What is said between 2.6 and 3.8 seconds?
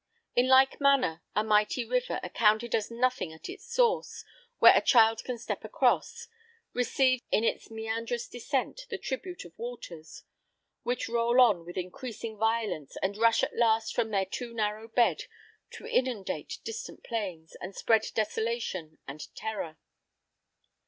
as nothing at its